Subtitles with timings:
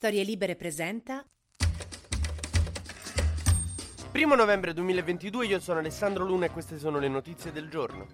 [0.00, 1.22] Storie Libere presenta
[4.14, 8.06] 1 novembre 2022, io sono Alessandro Luna e queste sono le notizie del giorno.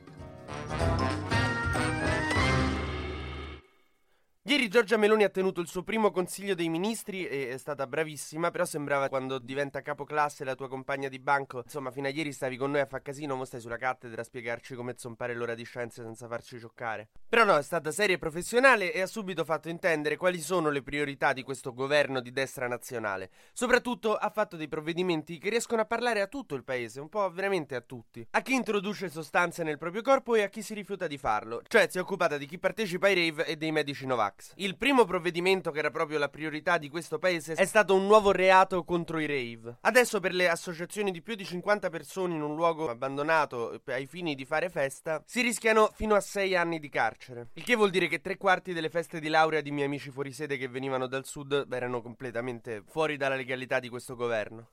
[4.49, 8.53] Ieri Giorgia Meloni ha tenuto il suo primo consiglio dei ministri e è stata bravissima,
[8.53, 11.63] però sembrava quando diventa capoclasse la tua compagna di banco.
[11.65, 14.25] Insomma, fino a ieri stavi con noi a far casino, ora stai sulla cattedra a
[14.25, 17.09] spiegarci come zompare l'ora di scienze senza farci scioccare.
[17.29, 20.85] Però no, è stata seria e professionale e ha subito fatto intendere quali sono le
[20.85, 23.31] priorità di questo governo di destra nazionale.
[23.53, 27.29] Soprattutto ha fatto dei provvedimenti che riescono a parlare a tutto il paese, un po'
[27.33, 28.25] veramente a tutti.
[28.31, 31.63] A chi introduce sostanze nel proprio corpo e a chi si rifiuta di farlo.
[31.67, 34.53] Cioè si è occupata di chi partecipa ai rave e dei medici Novax.
[34.57, 38.31] Il primo provvedimento che era proprio la priorità di questo paese è stato un nuovo
[38.31, 39.79] reato contro i rave.
[39.81, 44.35] Adesso per le associazioni di più di 50 persone in un luogo abbandonato ai fini
[44.35, 47.49] di fare festa si rischiano fino a 6 anni di carcere.
[47.55, 50.33] Il che vuol dire che tre quarti delle feste di laurea di miei amici fuori
[50.33, 54.69] sede che venivano dal sud erano completamente fuori dalla legalità di questo governo.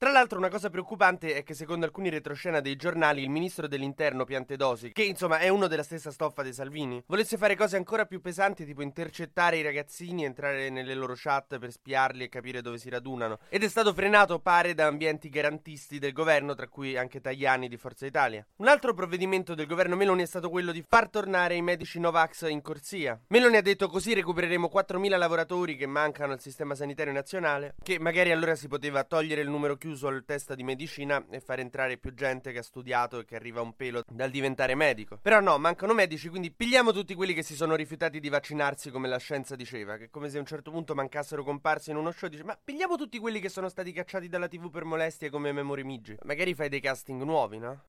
[0.00, 4.24] Tra l'altro una cosa preoccupante è che secondo alcuni retroscena dei giornali il ministro dell'interno
[4.24, 8.22] Piantedosi, che insomma è uno della stessa stoffa dei Salvini, volesse fare cose ancora più
[8.22, 12.88] pesanti tipo intercettare i ragazzini, entrare nelle loro chat per spiarli e capire dove si
[12.88, 13.40] radunano.
[13.50, 17.76] Ed è stato frenato pare da ambienti garantisti del governo, tra cui anche Tajani di
[17.76, 18.42] Forza Italia.
[18.56, 22.48] Un altro provvedimento del governo Meloni è stato quello di far tornare i medici Novax
[22.48, 23.20] in corsia.
[23.26, 28.30] Meloni ha detto così recupereremo 4.000 lavoratori che mancano al sistema sanitario nazionale, che magari
[28.32, 31.98] allora si poteva togliere il numero chiuso chiuso il test di medicina e far entrare
[31.98, 35.18] più gente che ha studiato e che arriva un pelo dal diventare medico.
[35.20, 39.08] Però no, mancano medici, quindi pigliamo tutti quelli che si sono rifiutati di vaccinarsi come
[39.08, 42.28] la scienza diceva, che come se a un certo punto mancassero comparsi in uno show,
[42.28, 45.82] dice ma pigliamo tutti quelli che sono stati cacciati dalla TV per molestie come Memory
[45.82, 46.16] Migi.
[46.22, 47.82] Magari fai dei casting nuovi, no?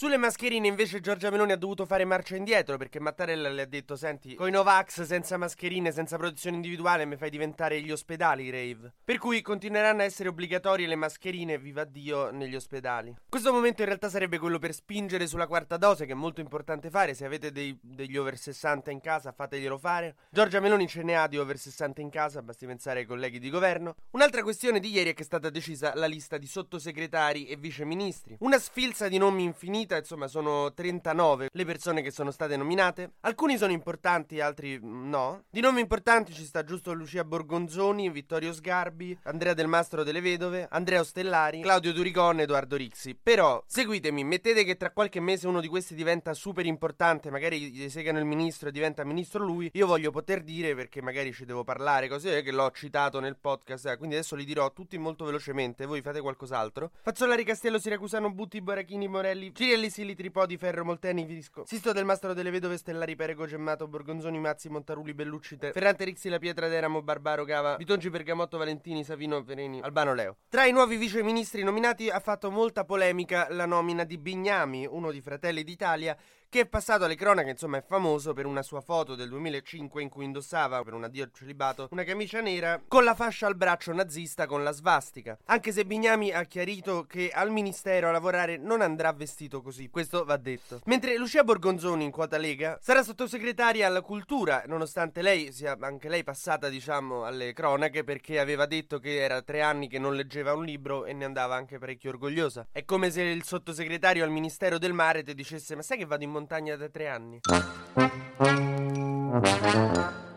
[0.00, 3.96] Sulle mascherine invece Giorgia Meloni ha dovuto fare marcia indietro perché Mattarella le ha detto
[3.96, 8.94] senti, coi Novax senza mascherine, senza protezione individuale mi fai diventare gli ospedali rave.
[9.04, 13.14] Per cui continueranno a essere obbligatorie le mascherine, viva Dio, negli ospedali.
[13.28, 16.88] Questo momento in realtà sarebbe quello per spingere sulla quarta dose che è molto importante
[16.88, 20.16] fare, se avete dei, degli over 60 in casa fateglielo fare.
[20.30, 23.50] Giorgia Meloni ce ne ha di over 60 in casa, basti pensare ai colleghi di
[23.50, 23.96] governo.
[24.12, 28.34] Un'altra questione di ieri è che è stata decisa la lista di sottosegretari e viceministri.
[28.40, 33.14] Una sfilza di nomi infinita vita, insomma, sono 39 le persone che sono state nominate.
[33.20, 35.44] Alcuni sono importanti, altri no.
[35.50, 40.68] Di nomi importanti ci sta giusto Lucia Borgonzoni, Vittorio Sgarbi, Andrea Del Mastro delle Vedove,
[40.70, 43.18] Andrea Ostellari, Claudio Duricon Edoardo Rixi.
[43.20, 48.18] Però, seguitemi, mettete che tra qualche mese uno di questi diventa super importante, magari segano
[48.18, 49.70] il ministro e diventa ministro lui.
[49.74, 53.86] Io voglio poter dire, perché magari ci devo parlare, così che l'ho citato nel podcast,
[53.86, 56.90] eh, quindi adesso li dirò tutti molto velocemente, voi fate qualcos'altro.
[57.02, 61.64] Fazzolari Castello, Siracusano, Butti, Borachini, Morelli, Cirielli Sili, Tripodi, Ferro, Molteni, Visco.
[61.64, 66.28] Sisto del Mastro delle Vedove, Stellari, Perego, Gemmato, Borgonzoni, Mazzi, Montaruli, Bellucci, Te- Ferrante, Rixi,
[66.28, 70.36] La Pietra, Deramo, Barbaro, Gava, Bitongi, Bergamotto, Valentini, Savino, Vereni, Albano, Leo.
[70.48, 75.20] Tra i nuovi viceministri nominati ha fatto molta polemica la nomina di Bignami, uno di
[75.20, 76.16] Fratelli d'Italia,
[76.50, 80.08] che è passato alle cronache, insomma è famoso per una sua foto del 2005 in
[80.08, 84.46] cui indossava, per un addio celibato, una camicia nera con la fascia al braccio nazista
[84.46, 85.38] con la svastica.
[85.44, 90.24] Anche se Bignami ha chiarito che al ministero a lavorare non andrà vestito così, questo
[90.24, 90.80] va detto.
[90.86, 96.24] Mentre Lucia Borgonzoni in quota Lega sarà sottosegretaria alla cultura, nonostante lei sia anche lei
[96.24, 100.64] passata, diciamo, alle cronache perché aveva detto che era tre anni che non leggeva un
[100.64, 102.66] libro e ne andava anche parecchio orgogliosa.
[102.72, 106.24] È come se il sottosegretario al Ministero del Mare ti dicesse ma sai che vado
[106.24, 107.40] in montagna da tre anni.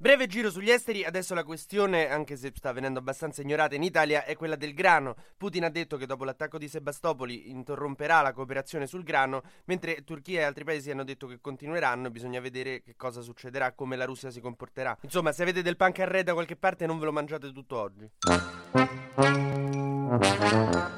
[0.00, 4.24] Breve giro sugli esteri, adesso la questione, anche se sta venendo abbastanza ignorata in Italia,
[4.24, 5.16] è quella del grano.
[5.36, 10.40] Putin ha detto che dopo l'attacco di Sebastopoli interromperà la cooperazione sul grano, mentre Turchia
[10.40, 14.30] e altri paesi hanno detto che continueranno, bisogna vedere che cosa succederà, come la Russia
[14.30, 14.96] si comporterà.
[15.00, 18.08] Insomma, se avete del pan carré da qualche parte non ve lo mangiate tutto oggi.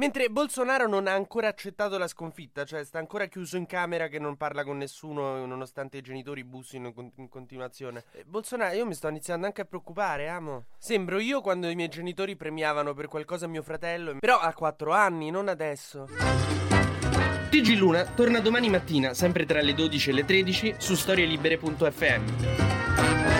[0.00, 4.18] Mentre Bolsonaro non ha ancora accettato la sconfitta, cioè sta ancora chiuso in camera che
[4.18, 8.04] non parla con nessuno nonostante i genitori bussino in continuazione.
[8.12, 10.64] Eh, Bolsonaro, io mi sto iniziando anche a preoccupare, amo.
[10.78, 15.28] Sembro io quando i miei genitori premiavano per qualcosa mio fratello, però ha 4 anni,
[15.28, 16.06] non adesso.
[17.50, 23.39] TG Luna torna domani mattina, sempre tra le 12 e le 13, su storielibere.fm.